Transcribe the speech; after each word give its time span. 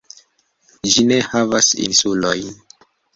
Ĝi 0.93 1.03
ne 1.11 1.19
havas 1.33 1.69
insulojn. 1.89 2.49